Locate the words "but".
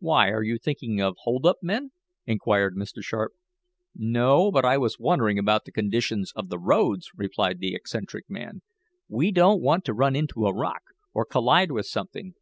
4.52-4.66